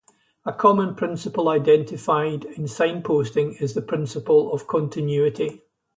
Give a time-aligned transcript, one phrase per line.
[0.45, 5.61] A common principle identified in signposting is the principle of continuity.